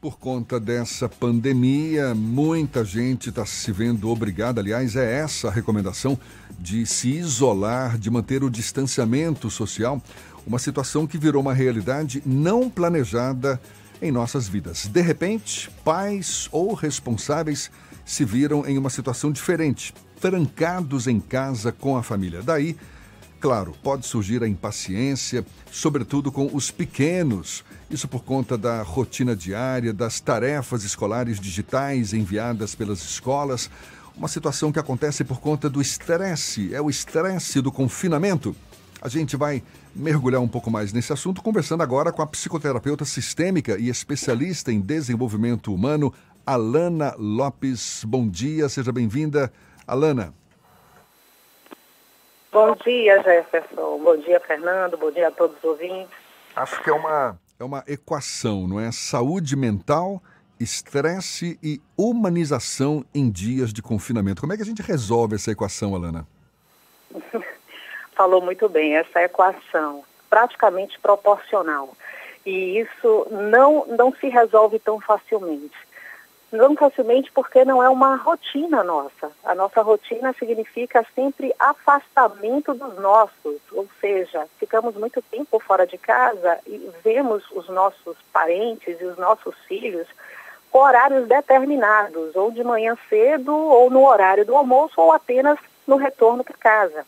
Por 0.00 0.16
conta 0.16 0.60
dessa 0.60 1.08
pandemia, 1.08 2.14
muita 2.14 2.84
gente 2.84 3.30
está 3.30 3.44
se 3.44 3.72
vendo 3.72 4.08
obrigada, 4.08 4.60
aliás, 4.60 4.94
é 4.94 5.18
essa 5.18 5.48
a 5.48 5.50
recomendação 5.50 6.16
de 6.56 6.86
se 6.86 7.08
isolar, 7.08 7.98
de 7.98 8.08
manter 8.08 8.44
o 8.44 8.50
distanciamento 8.50 9.50
social, 9.50 10.00
uma 10.46 10.60
situação 10.60 11.04
que 11.04 11.18
virou 11.18 11.42
uma 11.42 11.52
realidade 11.52 12.22
não 12.24 12.70
planejada 12.70 13.60
em 14.00 14.12
nossas 14.12 14.46
vidas. 14.46 14.86
De 14.86 15.00
repente, 15.00 15.68
pais 15.84 16.48
ou 16.52 16.74
responsáveis 16.74 17.68
se 18.04 18.24
viram 18.24 18.64
em 18.68 18.78
uma 18.78 18.90
situação 18.90 19.32
diferente, 19.32 19.92
trancados 20.20 21.08
em 21.08 21.18
casa 21.18 21.72
com 21.72 21.96
a 21.96 22.04
família. 22.04 22.40
Daí, 22.40 22.76
claro, 23.40 23.74
pode 23.82 24.06
surgir 24.06 24.42
a 24.42 24.48
impaciência, 24.48 25.44
sobretudo 25.70 26.30
com 26.30 26.50
os 26.52 26.70
pequenos 26.70 27.64
isso 27.90 28.06
por 28.06 28.22
conta 28.22 28.58
da 28.58 28.82
rotina 28.82 29.34
diária, 29.34 29.94
das 29.94 30.20
tarefas 30.20 30.84
escolares 30.84 31.40
digitais 31.40 32.12
enviadas 32.12 32.74
pelas 32.74 32.98
escolas, 32.98 33.70
uma 34.14 34.28
situação 34.28 34.70
que 34.70 34.78
acontece 34.78 35.24
por 35.24 35.40
conta 35.40 35.70
do 35.70 35.80
estresse, 35.80 36.74
é 36.74 36.82
o 36.82 36.90
estresse 36.90 37.62
do 37.62 37.72
confinamento. 37.72 38.54
A 39.00 39.08
gente 39.08 39.36
vai 39.36 39.62
mergulhar 39.94 40.40
um 40.42 40.48
pouco 40.48 40.70
mais 40.70 40.92
nesse 40.92 41.12
assunto, 41.12 41.40
conversando 41.40 41.82
agora 41.82 42.12
com 42.12 42.20
a 42.20 42.26
psicoterapeuta 42.26 43.04
sistêmica 43.04 43.78
e 43.78 43.88
especialista 43.88 44.70
em 44.70 44.80
desenvolvimento 44.80 45.72
humano, 45.72 46.12
Alana 46.44 47.14
Lopes. 47.16 48.02
Bom 48.06 48.28
dia, 48.28 48.68
seja 48.68 48.92
bem-vinda, 48.92 49.50
Alana. 49.86 50.34
Bom 52.58 52.74
dia, 52.84 53.22
Jefferson. 53.22 54.00
Bom 54.02 54.16
dia, 54.16 54.40
Fernando. 54.40 54.96
Bom 54.96 55.12
dia 55.12 55.28
a 55.28 55.30
todos 55.30 55.56
os 55.58 55.62
ouvintes. 55.62 56.12
Acho 56.56 56.82
que 56.82 56.90
é 56.90 56.92
uma 56.92 57.38
é 57.56 57.62
uma 57.62 57.84
equação, 57.86 58.66
não 58.66 58.80
é? 58.80 58.90
Saúde 58.90 59.54
mental, 59.54 60.20
estresse 60.58 61.56
e 61.62 61.80
humanização 61.96 63.04
em 63.14 63.30
dias 63.30 63.72
de 63.72 63.80
confinamento. 63.80 64.40
Como 64.40 64.52
é 64.52 64.56
que 64.56 64.62
a 64.62 64.66
gente 64.66 64.82
resolve 64.82 65.36
essa 65.36 65.52
equação, 65.52 65.94
Alana? 65.94 66.26
Falou 68.16 68.42
muito 68.42 68.68
bem, 68.68 68.96
essa 68.96 69.22
equação 69.22 70.02
praticamente 70.28 70.98
proporcional. 70.98 71.94
E 72.44 72.80
isso 72.80 73.28
não, 73.30 73.86
não 73.86 74.12
se 74.16 74.28
resolve 74.28 74.80
tão 74.80 74.98
facilmente. 75.00 75.76
Não 76.50 76.74
facilmente 76.74 77.30
porque 77.30 77.62
não 77.62 77.82
é 77.82 77.90
uma 77.90 78.16
rotina 78.16 78.82
nossa. 78.82 79.30
A 79.44 79.54
nossa 79.54 79.82
rotina 79.82 80.34
significa 80.38 81.04
sempre 81.14 81.54
afastamento 81.58 82.72
dos 82.72 82.98
nossos, 82.98 83.60
ou 83.70 83.86
seja, 84.00 84.46
ficamos 84.58 84.94
muito 84.94 85.20
tempo 85.20 85.60
fora 85.60 85.86
de 85.86 85.98
casa 85.98 86.58
e 86.66 86.90
vemos 87.04 87.44
os 87.50 87.68
nossos 87.68 88.16
parentes 88.32 88.98
e 88.98 89.04
os 89.04 89.18
nossos 89.18 89.54
filhos 89.66 90.08
com 90.70 90.78
horários 90.78 91.28
determinados, 91.28 92.34
ou 92.34 92.50
de 92.50 92.64
manhã 92.64 92.96
cedo, 93.10 93.54
ou 93.54 93.90
no 93.90 94.06
horário 94.06 94.44
do 94.44 94.56
almoço, 94.56 94.98
ou 94.98 95.12
apenas 95.12 95.58
no 95.86 95.96
retorno 95.96 96.44
para 96.44 96.56
casa. 96.56 97.06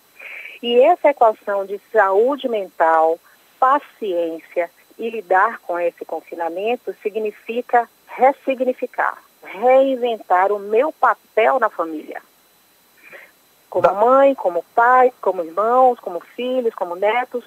E 0.63 0.81
essa 0.81 1.09
equação 1.09 1.65
de 1.65 1.81
saúde 1.91 2.47
mental, 2.47 3.19
paciência 3.59 4.71
e 4.99 5.09
lidar 5.09 5.61
com 5.61 5.79
esse 5.79 6.05
confinamento 6.05 6.95
significa 7.03 7.89
ressignificar 8.07 9.17
reinventar 9.51 10.53
o 10.53 10.59
meu 10.59 10.93
papel 10.93 11.59
na 11.59 11.69
família. 11.69 12.23
Como 13.69 13.87
da... 13.87 13.93
mãe, 13.93 14.35
como 14.35 14.65
pai, 14.75 15.13
como 15.21 15.45
irmãos, 15.45 15.99
como 16.01 16.21
filhos, 16.21 16.75
como 16.75 16.97
netos. 16.97 17.45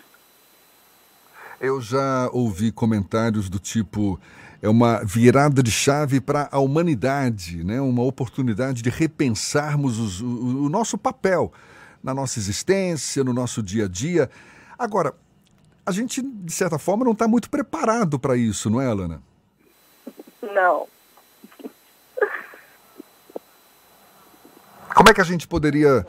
Eu 1.60 1.82
já 1.82 2.30
ouvi 2.32 2.72
comentários 2.72 3.50
do 3.50 3.60
tipo 3.60 4.20
é 4.62 4.70
uma 4.70 5.04
virada 5.04 5.62
de 5.62 5.70
chave 5.70 6.22
para 6.22 6.48
a 6.50 6.58
humanidade, 6.58 7.66
né? 7.66 7.82
uma 7.82 8.02
oportunidade 8.02 8.82
de 8.82 8.90
repensarmos 8.90 10.00
os, 10.00 10.22
o, 10.22 10.64
o, 10.64 10.70
nosso 10.70 10.98
papel 10.98 11.52
na 12.02 12.14
nossa 12.14 12.40
existência, 12.40 13.26
no 13.26 13.34
nosso 13.34 13.62
dia 13.62 13.86
a 13.86 13.88
dia. 13.90 14.30
Agora, 14.80 15.14
a 15.86 15.92
gente, 15.92 16.22
de 16.22 16.54
certa 16.54 16.80
forma, 16.80 17.04
não 17.04 17.12
está 17.12 17.28
muito 17.28 17.50
preparado 17.50 18.18
para 18.18 18.38
isso, 18.38 18.70
não 18.70 18.80
é, 18.80 18.88
Alana? 18.88 19.22
Não. 20.42 20.88
Como 24.96 25.10
é 25.10 25.14
que 25.14 25.22
a 25.22 25.26
gente 25.26 25.48
poderia 25.48 26.06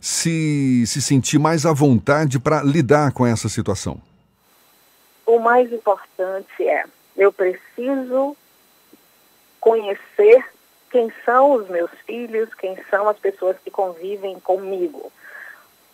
se, 0.00 0.84
se 0.86 1.00
sentir 1.00 1.38
mais 1.38 1.64
à 1.64 1.72
vontade 1.72 2.38
para 2.38 2.62
lidar 2.62 3.12
com 3.12 3.26
essa 3.26 3.48
situação? 3.48 4.00
O 5.24 5.38
mais 5.38 5.72
importante 5.72 6.62
é, 6.66 6.84
eu 7.16 7.32
preciso 7.32 8.36
conhecer 9.60 10.44
quem 10.90 11.12
são 11.24 11.52
os 11.52 11.68
meus 11.68 11.90
filhos, 12.06 12.52
quem 12.54 12.76
são 12.90 13.08
as 13.08 13.18
pessoas 13.18 13.56
que 13.64 13.70
convivem 13.70 14.38
comigo. 14.40 15.10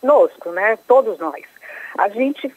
Nosco, 0.03 0.51
né? 0.51 0.77
Todos 0.89 1.19
nós. 1.19 1.45
A 1.97 2.09
gente 2.09 2.53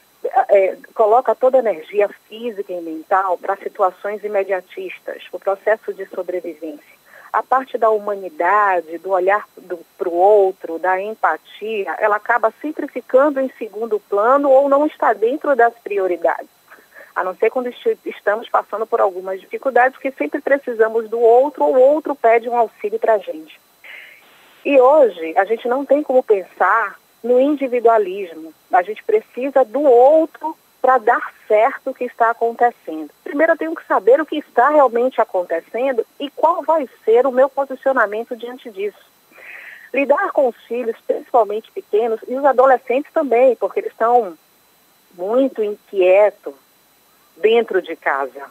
é, 0.49 0.77
coloca 0.95 1.35
toda 1.35 1.57
a 1.57 1.59
energia 1.59 2.09
física 2.27 2.71
e 2.71 2.81
mental 2.81 3.37
para 3.37 3.57
situações 3.57 4.23
imediatistas, 4.23 5.23
o 5.31 5.39
processo 5.39 5.93
de 5.93 6.05
sobrevivência 6.07 6.92
a 7.33 7.41
parte 7.41 7.79
da 7.79 7.89
humanidade, 7.89 8.99
do 8.99 9.09
olhar 9.09 9.49
para 9.97 10.07
o 10.07 10.13
outro, 10.13 10.77
da 10.77 11.01
empatia, 11.01 11.95
ela 11.97 12.17
acaba 12.17 12.53
sempre 12.61 12.87
ficando 12.87 13.39
em 13.39 13.49
segundo 13.57 13.99
plano 13.99 14.51
ou 14.51 14.69
não 14.69 14.85
está 14.85 15.13
dentro 15.13 15.55
das 15.55 15.73
prioridades. 15.79 16.47
A 17.15 17.23
não 17.23 17.35
ser 17.35 17.49
quando 17.49 17.73
estamos 18.05 18.47
passando 18.49 18.85
por 18.85 19.01
algumas 19.01 19.41
dificuldades 19.41 19.97
que 19.97 20.11
sempre 20.11 20.41
precisamos 20.41 21.09
do 21.09 21.19
outro 21.19 21.63
ou 21.63 21.75
o 21.75 21.79
outro 21.79 22.15
pede 22.15 22.47
um 22.47 22.55
auxílio 22.55 22.99
para 22.99 23.15
a 23.15 23.17
gente. 23.17 23.59
E 24.63 24.79
hoje 24.79 25.35
a 25.35 25.43
gente 25.43 25.67
não 25.67 25.83
tem 25.83 26.03
como 26.03 26.21
pensar 26.21 26.99
no 27.23 27.39
individualismo. 27.39 28.53
A 28.71 28.83
gente 28.83 29.03
precisa 29.03 29.65
do 29.65 29.81
outro 29.81 30.55
para 30.83 30.97
dar 30.97 31.33
certo 31.47 31.91
o 31.91 31.93
que 31.93 32.03
está 32.03 32.31
acontecendo. 32.31 33.09
Primeiro 33.23 33.53
eu 33.53 33.57
tenho 33.57 33.73
que 33.73 33.87
saber 33.87 34.19
o 34.19 34.25
que 34.25 34.35
está 34.39 34.67
realmente 34.67 35.21
acontecendo 35.21 36.05
e 36.19 36.29
qual 36.29 36.61
vai 36.61 36.89
ser 37.05 37.25
o 37.25 37.31
meu 37.31 37.47
posicionamento 37.47 38.35
diante 38.35 38.69
disso. 38.69 38.99
Lidar 39.93 40.33
com 40.33 40.49
os 40.49 40.57
filhos, 40.67 40.97
principalmente 41.07 41.71
pequenos, 41.71 42.19
e 42.27 42.35
os 42.35 42.43
adolescentes 42.43 43.09
também, 43.13 43.55
porque 43.55 43.79
eles 43.79 43.93
estão 43.93 44.37
muito 45.13 45.63
inquietos 45.63 46.53
dentro 47.37 47.81
de 47.81 47.95
casa. 47.95 48.43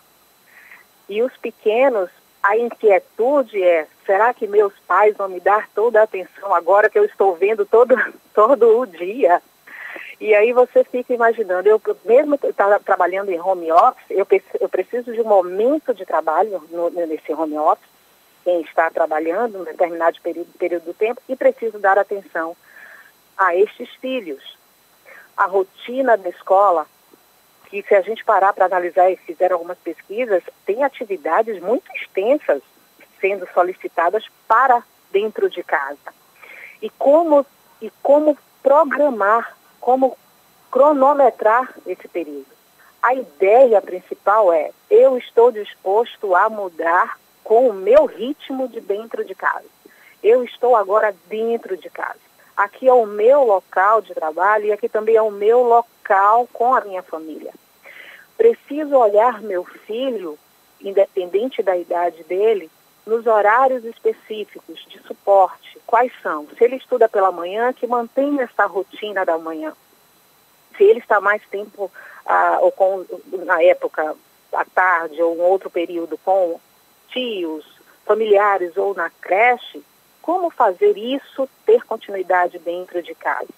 E 1.10 1.22
os 1.22 1.36
pequenos, 1.36 2.08
a 2.42 2.56
inquietude 2.56 3.62
é: 3.62 3.86
será 4.06 4.32
que 4.32 4.46
meus 4.46 4.72
pais 4.86 5.14
vão 5.18 5.28
me 5.28 5.40
dar 5.40 5.68
toda 5.74 6.00
a 6.00 6.04
atenção 6.04 6.54
agora 6.54 6.88
que 6.88 6.98
eu 6.98 7.04
estou 7.04 7.36
vendo 7.36 7.66
todo, 7.66 7.94
todo 8.32 8.78
o 8.78 8.86
dia? 8.86 9.42
E 10.22 10.36
aí 10.36 10.52
você 10.52 10.84
fica 10.84 11.12
imaginando, 11.12 11.68
eu 11.68 11.82
mesmo 12.04 12.38
tá 12.38 12.78
trabalhando 12.78 13.32
em 13.32 13.40
home 13.40 13.72
office, 13.72 14.06
eu, 14.08 14.24
eu 14.60 14.68
preciso 14.68 15.12
de 15.12 15.20
um 15.20 15.24
momento 15.24 15.92
de 15.92 16.06
trabalho 16.06 16.62
no, 16.70 16.90
nesse 16.90 17.32
home 17.32 17.58
office, 17.58 17.90
quem 18.44 18.60
está 18.60 18.88
trabalhando 18.88 19.58
um 19.58 19.64
determinado 19.64 20.20
período, 20.22 20.48
período 20.56 20.84
do 20.84 20.94
tempo, 20.94 21.20
e 21.28 21.34
preciso 21.34 21.76
dar 21.80 21.98
atenção 21.98 22.56
a 23.36 23.56
estes 23.56 23.88
filhos. 23.96 24.56
A 25.36 25.46
rotina 25.46 26.16
da 26.16 26.28
escola, 26.28 26.86
que 27.68 27.82
se 27.82 27.92
a 27.92 28.00
gente 28.00 28.24
parar 28.24 28.52
para 28.52 28.66
analisar 28.66 29.10
e 29.10 29.16
fizer 29.16 29.50
algumas 29.50 29.78
pesquisas, 29.78 30.44
tem 30.64 30.84
atividades 30.84 31.60
muito 31.60 31.90
extensas 31.96 32.62
sendo 33.20 33.44
solicitadas 33.52 34.24
para 34.46 34.84
dentro 35.10 35.50
de 35.50 35.64
casa. 35.64 36.14
E 36.80 36.88
como, 36.90 37.44
e 37.80 37.90
como 38.04 38.38
programar 38.62 39.60
como 39.82 40.16
cronometrar 40.70 41.74
esse 41.84 42.08
período. 42.08 42.46
A 43.02 43.12
ideia 43.14 43.82
principal 43.82 44.50
é: 44.52 44.70
eu 44.88 45.18
estou 45.18 45.52
disposto 45.52 46.34
a 46.34 46.48
mudar 46.48 47.18
com 47.44 47.68
o 47.68 47.74
meu 47.74 48.06
ritmo 48.06 48.68
de 48.68 48.80
dentro 48.80 49.24
de 49.24 49.34
casa. 49.34 49.66
Eu 50.22 50.44
estou 50.44 50.76
agora 50.76 51.14
dentro 51.26 51.76
de 51.76 51.90
casa. 51.90 52.20
Aqui 52.56 52.88
é 52.88 52.92
o 52.92 53.06
meu 53.06 53.42
local 53.42 54.00
de 54.00 54.14
trabalho 54.14 54.66
e 54.66 54.72
aqui 54.72 54.88
também 54.88 55.16
é 55.16 55.22
o 55.22 55.32
meu 55.32 55.62
local 55.62 56.48
com 56.52 56.74
a 56.74 56.80
minha 56.82 57.02
família. 57.02 57.52
Preciso 58.36 58.96
olhar 58.96 59.42
meu 59.42 59.64
filho, 59.64 60.38
independente 60.80 61.60
da 61.60 61.76
idade 61.76 62.22
dele, 62.24 62.70
nos 63.06 63.26
horários 63.26 63.84
específicos 63.84 64.84
de 64.88 65.00
suporte. 65.00 65.80
Quais 65.86 66.12
são? 66.22 66.46
Se 66.56 66.64
ele 66.64 66.76
estuda 66.76 67.08
pela 67.08 67.32
manhã, 67.32 67.72
que 67.72 67.86
mantenha 67.86 68.44
essa 68.44 68.66
rotina 68.66 69.24
da 69.24 69.38
manhã. 69.38 69.72
Se 70.76 70.84
ele 70.84 71.00
está 71.00 71.20
mais 71.20 71.42
tempo, 71.48 71.90
ah, 72.24 72.58
ou 72.60 72.72
com, 72.72 73.04
na 73.44 73.62
época, 73.62 74.14
à 74.52 74.64
tarde, 74.64 75.20
ou 75.22 75.36
um 75.36 75.42
outro 75.42 75.68
período 75.68 76.16
com 76.18 76.60
tios, 77.08 77.64
familiares 78.06 78.76
ou 78.76 78.94
na 78.94 79.10
creche, 79.10 79.82
como 80.20 80.50
fazer 80.50 80.96
isso 80.96 81.48
ter 81.66 81.84
continuidade 81.84 82.58
dentro 82.58 83.02
de 83.02 83.14
casa? 83.14 83.48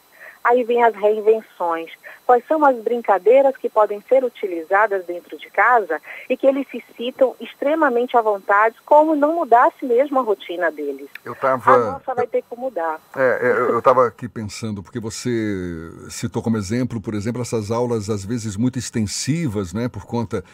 Aí 0.45 0.63
vem 0.63 0.85
as 0.85 0.95
reinvenções. 0.95 1.91
Quais 2.27 2.47
são 2.47 2.65
as 2.65 2.77
brincadeiras 2.77 3.57
que 3.57 3.69
podem 3.69 4.03
ser 4.09 4.23
utilizadas 4.23 5.05
dentro 5.07 5.39
de 5.39 5.51
casa 5.51 6.01
e 6.29 6.37
que 6.37 6.47
eles 6.47 6.67
se 6.71 6.83
citam 6.97 7.35
extremamente 7.41 8.17
à 8.17 8.21
vontade, 8.21 8.77
como 8.85 9.17
não 9.17 9.35
mudasse 9.35 9.85
mesmo 9.85 10.19
a 10.19 10.23
rotina 10.23 10.71
deles. 10.71 11.09
Eu 11.25 11.35
tava... 11.35 11.73
A 11.73 11.79
nossa 11.93 12.15
vai 12.15 12.27
ter 12.27 12.43
que 12.43 12.57
mudar. 12.57 13.01
É, 13.17 13.41
é 13.43 13.51
eu 13.53 13.79
estava 13.79 14.07
aqui 14.07 14.29
pensando, 14.29 14.83
porque 14.83 15.01
você 15.01 15.91
citou 16.11 16.43
como 16.43 16.57
exemplo, 16.57 17.01
por 17.01 17.15
exemplo, 17.15 17.43
essas 17.43 17.71
aulas 17.71 18.11
às 18.11 18.25
vezes 18.25 18.57
muito 18.57 18.79
extensivas, 18.79 19.73
né, 19.73 19.89
por 19.89 20.05
conta 20.05 20.45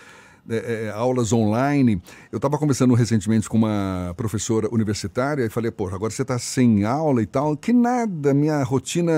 é, 0.51 0.87
é, 0.87 0.91
aulas 0.91 1.33
online. 1.33 2.03
Eu 2.33 2.37
estava 2.37 2.59
conversando 2.59 2.93
recentemente 2.95 3.49
com 3.49 3.57
uma 3.57 4.13
professora 4.17 4.69
universitária 4.73 5.45
e 5.45 5.49
falei, 5.49 5.71
pô, 5.71 5.87
agora 5.89 6.11
você 6.11 6.23
está 6.23 6.39
sem 6.39 6.85
aula 6.85 7.23
e 7.23 7.27
tal. 7.27 7.57
Que 7.57 7.73
nada, 7.73 8.35
minha 8.35 8.63
rotina 8.65 9.13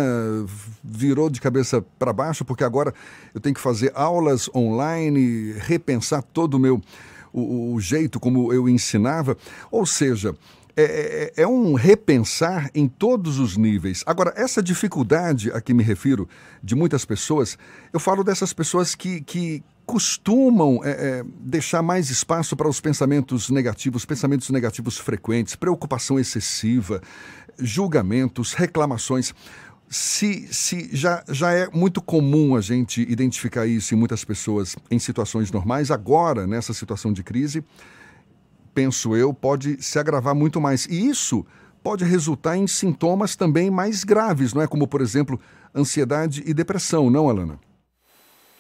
virou 0.84 1.30
de 1.30 1.40
cabeça 1.40 1.82
para 1.98 2.12
baixo, 2.12 2.44
porque 2.44 2.62
agora 2.62 2.92
eu 3.34 3.40
tenho 3.40 3.54
que 3.54 3.60
fazer 3.60 3.90
aulas 3.94 4.50
online, 4.54 5.54
repensar 5.54 6.22
todo 6.22 6.54
o 6.54 6.58
meu 6.58 6.80
o 7.34 7.80
jeito 7.80 8.20
como 8.20 8.52
eu 8.52 8.68
ensinava. 8.68 9.36
Ou 9.70 9.86
seja, 9.86 10.34
é, 10.76 11.32
é, 11.36 11.42
é, 11.42 11.46
um 11.46 11.74
repensar 11.74 12.70
em 12.74 12.88
todos 12.88 13.38
os 13.38 13.56
níveis. 13.56 14.02
Agora, 14.06 14.32
essa 14.36 14.62
dificuldade 14.62 15.50
a 15.52 15.60
que 15.60 15.74
me 15.74 15.82
refiro 15.82 16.28
de 16.62 16.74
muitas 16.74 17.04
pessoas, 17.04 17.58
eu 17.92 18.00
falo 18.00 18.24
dessas 18.24 18.52
pessoas 18.52 18.94
que, 18.94 19.20
que 19.20 19.62
costumam 19.84 20.80
é, 20.82 20.90
é, 20.90 21.24
deixar 21.40 21.82
mais 21.82 22.08
espaço 22.08 22.56
para 22.56 22.68
os 22.68 22.80
pensamentos 22.80 23.50
negativos, 23.50 24.04
pensamentos 24.04 24.48
negativos 24.50 24.96
frequentes, 24.96 25.56
preocupação 25.56 26.18
excessiva, 26.18 27.02
julgamentos, 27.58 28.54
reclamações. 28.54 29.34
Se, 29.90 30.48
se 30.50 30.88
já, 30.92 31.22
já 31.28 31.52
é 31.52 31.68
muito 31.70 32.00
comum 32.00 32.56
a 32.56 32.62
gente 32.62 33.02
identificar 33.02 33.66
isso 33.66 33.94
em 33.94 33.98
muitas 33.98 34.24
pessoas 34.24 34.74
em 34.90 34.98
situações 34.98 35.50
normais, 35.50 35.90
agora, 35.90 36.46
nessa 36.46 36.72
situação 36.72 37.12
de 37.12 37.22
crise, 37.22 37.62
penso 38.74 39.16
eu, 39.16 39.32
pode 39.32 39.82
se 39.82 39.98
agravar 39.98 40.34
muito 40.34 40.60
mais. 40.60 40.86
E 40.86 41.08
isso 41.08 41.46
pode 41.82 42.04
resultar 42.04 42.56
em 42.56 42.66
sintomas 42.66 43.36
também 43.36 43.70
mais 43.70 44.04
graves, 44.04 44.54
não 44.54 44.62
é? 44.62 44.66
Como, 44.66 44.86
por 44.86 45.00
exemplo, 45.00 45.40
ansiedade 45.74 46.42
e 46.46 46.54
depressão, 46.54 47.10
não, 47.10 47.28
Alana? 47.28 47.58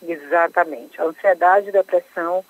Exatamente. 0.02 1.00
A 1.00 1.04
ansiedade 1.04 1.68
e 1.68 1.72
depressão 1.72 2.44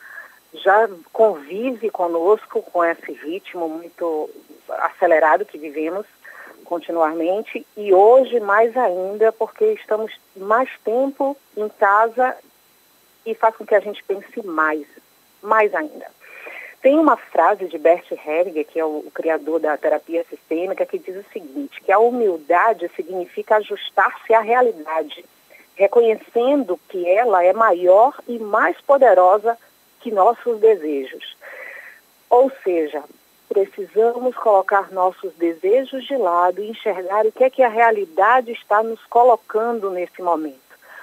já 0.54 0.88
convive 1.12 1.90
conosco 1.90 2.62
com 2.62 2.84
esse 2.84 3.12
ritmo 3.12 3.68
muito 3.68 4.30
acelerado 4.68 5.44
que 5.44 5.58
vivemos 5.58 6.06
continuamente 6.64 7.66
e 7.76 7.92
hoje 7.92 8.40
mais 8.40 8.74
ainda 8.76 9.32
porque 9.32 9.72
estamos 9.72 10.12
mais 10.36 10.70
tempo 10.84 11.36
em 11.56 11.68
casa 11.68 12.36
e 13.26 13.34
faz 13.34 13.56
com 13.56 13.66
que 13.66 13.74
a 13.74 13.80
gente 13.80 14.02
pense 14.04 14.42
mais, 14.44 14.86
mais 15.42 15.74
ainda. 15.74 16.06
Tem 16.82 16.98
uma 16.98 17.16
frase 17.16 17.66
de 17.66 17.78
Bert 17.78 18.10
Hellinger, 18.10 18.66
que 18.66 18.80
é 18.80 18.84
o, 18.84 19.04
criador 19.14 19.60
da 19.60 19.76
terapia 19.76 20.26
sistêmica, 20.28 20.84
que 20.84 20.98
diz 20.98 21.16
o 21.16 21.32
seguinte, 21.32 21.80
que 21.80 21.92
a 21.92 21.98
humildade 22.00 22.90
significa 22.96 23.56
ajustar-se 23.56 24.34
à 24.34 24.40
realidade, 24.40 25.24
reconhecendo 25.76 26.78
que 26.88 27.08
ela 27.08 27.44
é 27.44 27.52
maior 27.52 28.18
e 28.26 28.36
mais 28.40 28.80
poderosa 28.80 29.56
que 30.00 30.10
nossos 30.10 30.58
desejos. 30.58 31.36
Ou 32.28 32.50
seja, 32.64 33.04
precisamos 33.48 34.34
colocar 34.34 34.90
nossos 34.90 35.32
desejos 35.34 36.04
de 36.04 36.16
lado 36.16 36.60
e 36.60 36.70
enxergar 36.70 37.24
o 37.24 37.30
que 37.30 37.44
é 37.44 37.50
que 37.50 37.62
a 37.62 37.68
realidade 37.68 38.50
está 38.50 38.82
nos 38.82 39.00
colocando 39.04 39.88
nesse 39.88 40.20
momento. 40.20 40.58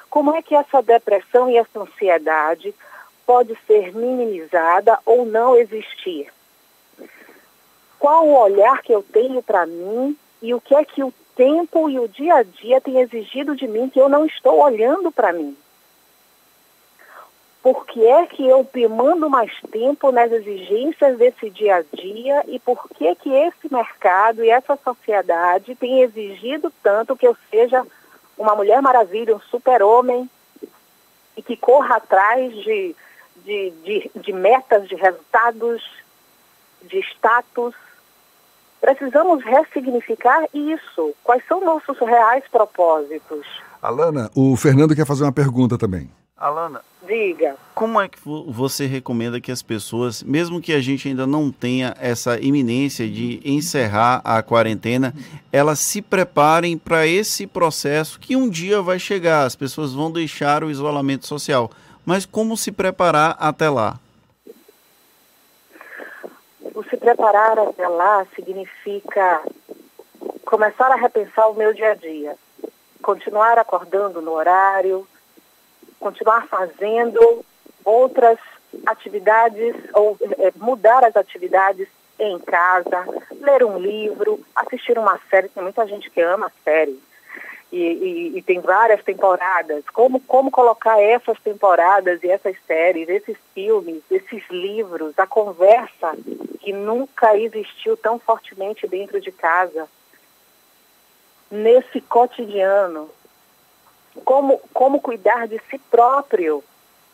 Como 0.09 0.35
é 0.35 0.41
que 0.41 0.55
essa 0.55 0.81
depressão 0.81 1.49
e 1.49 1.55
essa 1.55 1.79
ansiedade 1.79 2.75
pode 3.29 3.55
ser 3.67 3.95
minimizada 3.95 4.97
ou 5.05 5.23
não 5.23 5.55
existir. 5.55 6.33
Qual 7.99 8.25
o 8.25 8.35
olhar 8.35 8.81
que 8.81 8.91
eu 8.91 9.03
tenho 9.03 9.43
para 9.43 9.67
mim 9.67 10.17
e 10.41 10.51
o 10.51 10.59
que 10.59 10.73
é 10.73 10.83
que 10.83 11.03
o 11.03 11.13
tempo 11.35 11.87
e 11.91 11.99
o 11.99 12.07
dia 12.07 12.37
a 12.37 12.41
dia 12.41 12.81
tem 12.81 12.99
exigido 12.99 13.55
de 13.55 13.67
mim 13.67 13.87
que 13.87 14.01
eu 14.01 14.09
não 14.09 14.25
estou 14.25 14.63
olhando 14.63 15.11
para 15.11 15.31
mim? 15.31 15.55
Por 17.61 17.85
que 17.85 18.03
é 18.03 18.25
que 18.25 18.47
eu 18.47 18.67
demando 18.73 19.29
mais 19.29 19.51
tempo 19.71 20.11
nas 20.11 20.31
exigências 20.31 21.15
desse 21.19 21.51
dia 21.51 21.75
a 21.75 21.83
dia 21.95 22.43
e 22.47 22.57
por 22.57 22.89
que 22.89 23.13
que 23.13 23.29
esse 23.29 23.71
mercado 23.71 24.43
e 24.43 24.49
essa 24.49 24.75
sociedade 24.75 25.75
tem 25.75 26.01
exigido 26.01 26.73
tanto 26.81 27.15
que 27.15 27.27
eu 27.27 27.37
seja 27.51 27.85
uma 28.35 28.55
mulher 28.55 28.81
maravilha, 28.81 29.35
um 29.35 29.39
super-homem 29.39 30.27
e 31.37 31.43
que 31.43 31.55
corra 31.55 31.97
atrás 31.97 32.51
de 32.63 32.95
de, 33.45 33.71
de, 33.83 34.11
de 34.15 34.33
metas, 34.33 34.87
de 34.87 34.95
resultados, 34.95 35.83
de 36.83 36.99
status. 36.99 37.75
Precisamos 38.81 39.43
ressignificar 39.43 40.45
isso. 40.53 41.13
Quais 41.23 41.43
são 41.47 41.59
nossos 41.63 41.99
reais 41.99 42.43
propósitos? 42.49 43.45
Alana, 43.81 44.29
o 44.35 44.55
Fernando 44.55 44.95
quer 44.95 45.05
fazer 45.05 45.23
uma 45.23 45.33
pergunta 45.33 45.77
também. 45.77 46.09
Alana, 46.39 46.81
diga. 47.05 47.57
Como 47.75 47.99
é 47.99 48.07
que 48.07 48.17
você 48.47 48.85
recomenda 48.85 49.41
que 49.41 49.51
as 49.51 49.61
pessoas, 49.61 50.23
mesmo 50.23 50.61
que 50.61 50.71
a 50.71 50.79
gente 50.79 51.09
ainda 51.09 51.27
não 51.27 51.51
tenha 51.51 51.93
essa 51.99 52.39
iminência 52.39 53.09
de 53.09 53.41
encerrar 53.43 54.21
a 54.23 54.41
quarentena, 54.41 55.13
elas 55.51 55.79
se 55.79 56.01
preparem 56.01 56.77
para 56.77 57.05
esse 57.05 57.45
processo 57.45 58.17
que 58.17 58.37
um 58.37 58.49
dia 58.49 58.81
vai 58.81 58.97
chegar? 58.97 59.43
As 59.43 59.55
pessoas 59.55 59.93
vão 59.93 60.09
deixar 60.09 60.63
o 60.63 60.71
isolamento 60.71 61.27
social 61.27 61.69
mas 62.05 62.25
como 62.25 62.57
se 62.57 62.71
preparar 62.71 63.35
até 63.39 63.69
lá? 63.69 63.99
O 66.75 66.83
se 66.83 66.97
preparar 66.97 67.59
até 67.59 67.87
lá 67.87 68.25
significa 68.35 69.43
começar 70.45 70.91
a 70.91 70.95
repensar 70.95 71.49
o 71.49 71.53
meu 71.53 71.73
dia 71.73 71.91
a 71.91 71.95
dia, 71.95 72.35
continuar 73.01 73.57
acordando 73.57 74.21
no 74.21 74.31
horário, 74.31 75.07
continuar 75.99 76.47
fazendo 76.47 77.45
outras 77.83 78.39
atividades 78.85 79.75
ou 79.93 80.17
é, 80.37 80.51
mudar 80.55 81.03
as 81.03 81.15
atividades 81.15 81.87
em 82.19 82.37
casa, 82.39 83.05
ler 83.39 83.63
um 83.63 83.77
livro, 83.77 84.43
assistir 84.55 84.97
uma 84.97 85.19
série, 85.29 85.49
tem 85.49 85.63
muita 85.63 85.87
gente 85.87 86.09
que 86.09 86.21
ama 86.21 86.51
série 86.63 86.99
e, 87.71 87.77
e, 87.77 88.37
e, 88.37 88.41
tem 88.41 88.59
várias 88.59 89.03
temporadas. 89.03 89.83
Como, 89.93 90.19
como 90.21 90.49
colocar 90.49 90.99
essas 90.99 91.39
temporadas 91.39 92.23
e 92.23 92.29
essas 92.29 92.55
séries, 92.65 93.07
esses 93.07 93.37
filmes, 93.53 94.01
esses 94.09 94.43
livros, 94.49 95.17
a 95.19 95.27
conversa 95.27 96.15
que 96.59 96.73
nunca 96.73 97.37
existiu 97.37 97.95
tão 97.95 98.17
fortemente 98.19 98.87
dentro 98.87 99.21
de 99.21 99.31
casa, 99.31 99.87
nesse 101.51 102.01
cotidiano. 102.01 103.09
Como, 104.25 104.59
como 104.73 104.99
cuidar 104.99 105.47
de 105.47 105.61
si 105.69 105.77
próprio, 105.77 106.63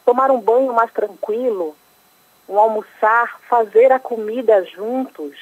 tomar 0.05 0.31
um 0.31 0.39
banho 0.39 0.74
mais 0.74 0.91
tranquilo, 0.91 1.75
um 2.47 2.57
almoçar, 2.57 3.39
fazer 3.50 3.91
a 3.91 4.00
comida 4.00 4.63
juntos. 4.63 5.38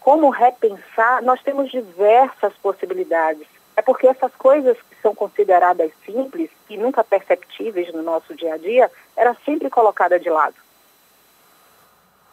Como 0.00 0.28
repensar? 0.28 1.22
Nós 1.22 1.42
temos 1.42 1.70
diversas 1.70 2.52
possibilidades 2.58 3.55
é 3.76 3.82
porque 3.82 4.06
essas 4.06 4.32
coisas 4.36 4.76
que 4.88 4.96
são 5.02 5.14
consideradas 5.14 5.92
simples 6.04 6.50
e 6.68 6.78
nunca 6.78 7.04
perceptíveis 7.04 7.92
no 7.92 8.02
nosso 8.02 8.34
dia 8.34 8.54
a 8.54 8.56
dia, 8.56 8.90
era 9.14 9.36
sempre 9.44 9.68
colocada 9.68 10.18
de 10.18 10.30
lado. 10.30 10.56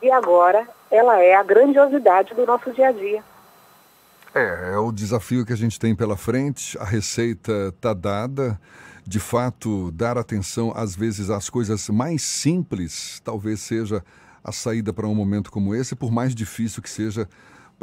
E 0.02 0.10
agora 0.10 0.68
ela 0.90 1.20
é 1.20 1.36
a 1.36 1.44
grandiosidade 1.44 2.34
do 2.34 2.46
nosso 2.46 2.72
dia 2.72 2.88
a 2.88 2.92
dia. 2.92 3.24
É, 4.34 4.74
é 4.74 4.78
o 4.78 4.92
desafio 4.92 5.46
que 5.46 5.54
a 5.54 5.58
gente 5.58 5.80
tem 5.80 5.94
pela 5.94 6.18
frente, 6.18 6.78
a 6.80 6.86
receita 6.86 7.70
está 7.70 7.94
dada. 7.94 8.60
De 9.06 9.20
fato, 9.20 9.92
dar 9.92 10.18
atenção 10.18 10.72
às 10.74 10.96
vezes 10.96 11.30
às 11.30 11.50
coisas 11.50 11.90
mais 11.90 12.24
simples 12.24 13.20
talvez 13.20 13.60
seja 13.60 14.02
a 14.42 14.52
saída 14.52 14.94
para 14.94 15.08
um 15.08 15.14
momento 15.14 15.52
como 15.52 15.76
esse, 15.76 15.94
por 15.94 16.10
mais 16.10 16.34
difícil 16.34 16.82
que 16.82 16.90
seja 16.90 17.28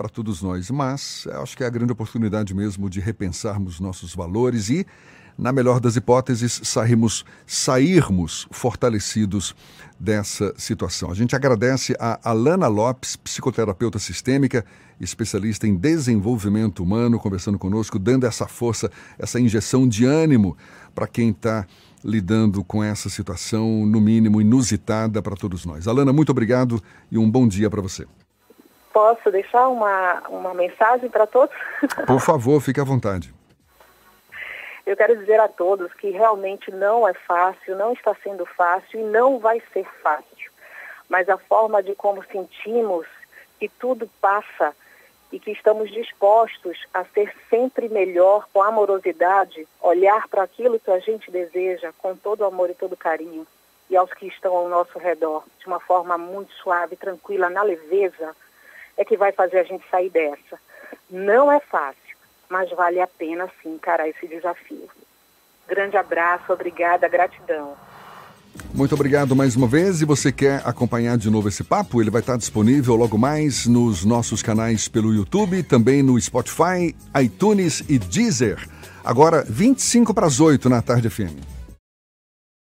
para 0.01 0.09
todos 0.09 0.41
nós. 0.41 0.71
Mas 0.71 1.29
acho 1.43 1.55
que 1.55 1.63
é 1.63 1.67
a 1.67 1.71
grande 1.71 1.93
oportunidade 1.93 2.55
mesmo 2.55 2.89
de 2.89 3.01
repensarmos 3.01 3.79
nossos 3.81 4.15
valores 4.15 4.71
e, 4.71 4.87
na 5.37 5.53
melhor 5.53 5.79
das 5.79 5.95
hipóteses, 5.95 6.59
sairmos, 6.65 7.23
sairmos 7.47 8.49
fortalecidos 8.51 9.55
dessa 9.99 10.55
situação. 10.57 11.11
A 11.11 11.15
gente 11.15 11.37
agradece 11.37 11.95
a 12.01 12.19
Alana 12.31 12.67
Lopes, 12.67 13.15
psicoterapeuta 13.15 13.99
sistêmica, 13.99 14.65
especialista 14.99 15.67
em 15.67 15.77
desenvolvimento 15.77 16.83
humano, 16.83 17.19
conversando 17.19 17.59
conosco, 17.59 17.99
dando 17.99 18.25
essa 18.25 18.47
força, 18.47 18.91
essa 19.19 19.39
injeção 19.39 19.87
de 19.87 20.07
ânimo 20.07 20.57
para 20.95 21.07
quem 21.07 21.29
está 21.29 21.67
lidando 22.03 22.65
com 22.65 22.83
essa 22.83 23.11
situação, 23.11 23.85
no 23.85 24.01
mínimo 24.01 24.41
inusitada 24.41 25.21
para 25.21 25.37
todos 25.37 25.67
nós. 25.67 25.87
Alana, 25.87 26.11
muito 26.11 26.31
obrigado 26.31 26.83
e 27.11 27.19
um 27.19 27.31
bom 27.31 27.47
dia 27.47 27.69
para 27.69 27.83
você. 27.83 28.07
Posso 28.93 29.31
deixar 29.31 29.69
uma, 29.69 30.23
uma 30.29 30.55
mensagem 30.55 31.09
para 31.09 31.27
todos? 31.27 31.55
Por 32.07 32.21
favor, 32.21 32.61
fique 32.61 32.81
à 32.81 32.85
vontade. 32.85 33.33
Eu 34.85 34.97
quero 34.97 35.17
dizer 35.17 35.39
a 35.39 35.49
todos 35.49 35.93
que 35.95 36.11
realmente 36.11 36.71
não 36.73 37.07
é 37.07 37.15
fácil, 37.15 37.77
não 37.77 37.93
está 37.93 38.15
sendo 38.23 38.45
fácil 38.45 39.01
e 39.01 39.05
não 39.05 39.39
vai 39.39 39.63
ser 39.73 39.87
fácil. 40.03 40.51
Mas 41.09 41.29
a 41.29 41.39
forma 41.39 41.83
de 41.83 41.95
como 41.95 42.25
sentimos 42.25 43.07
que 43.59 43.69
tudo 43.69 44.11
passa 44.21 44.75
e 45.31 45.39
que 45.39 45.53
estamos 45.53 45.91
dispostos 45.91 46.77
a 46.93 47.05
ser 47.05 47.33
sempre 47.49 47.89
melhor 47.89 48.49
com 48.53 48.63
amorosidade, 48.63 49.67
olhar 49.81 50.27
para 50.29 50.43
aquilo 50.43 50.81
que 50.81 50.91
a 50.91 50.99
gente 50.99 51.31
deseja 51.31 51.93
com 51.99 52.17
todo 52.17 52.45
amor 52.45 52.71
e 52.71 52.75
todo 52.75 52.97
carinho 52.97 53.47
e 53.91 53.97
aos 53.97 54.13
que 54.15 54.27
estão 54.27 54.57
ao 54.57 54.69
nosso 54.69 54.99
redor 54.99 55.45
de 55.59 55.67
uma 55.67 55.81
forma 55.81 56.17
muito 56.17 56.53
suave, 56.55 56.97
tranquila, 56.97 57.51
na 57.51 57.63
leveza, 57.63 58.35
é 58.97 59.05
que 59.05 59.17
vai 59.17 59.33
fazer 59.33 59.59
a 59.59 59.65
gente 59.65 59.85
sair 59.91 60.11
dessa. 60.11 60.59
Não 61.11 61.51
é 61.51 61.61
fácil, 61.61 62.17
mas 62.49 62.71
vale 62.71 63.01
a 63.01 63.07
pena 63.07 63.49
sim 63.63 63.75
encarar 63.75 64.09
esse 64.09 64.27
desafio. 64.27 64.89
Grande 65.69 65.97
abraço, 65.97 66.53
obrigada, 66.53 67.09
gratidão. 67.09 67.77
Muito 68.75 68.95
obrigado 68.95 69.35
mais 69.37 69.57
uma 69.57 69.67
vez. 69.67 70.01
E 70.01 70.05
você 70.05 70.33
quer 70.33 70.63
acompanhar 70.65 71.17
de 71.17 71.31
novo 71.31 71.49
esse 71.49 71.63
papo? 71.63 72.01
Ele 72.01 72.11
vai 72.11 72.21
estar 72.21 72.37
disponível 72.37 72.97
logo 72.97 73.17
mais 73.17 73.67
nos 73.67 74.05
nossos 74.05 74.43
canais 74.43 74.89
pelo 74.89 75.15
YouTube, 75.15 75.63
também 75.63 76.03
no 76.03 76.21
Spotify, 76.21 76.95
iTunes 77.21 77.83
e 77.89 77.99
Deezer. 77.99 78.59
Agora, 79.05 79.45
25 79.49 80.13
para 80.13 80.27
as 80.27 80.41
8 80.41 80.69
na 80.69 80.83
tarde 80.83 81.09
FM. 81.09 81.60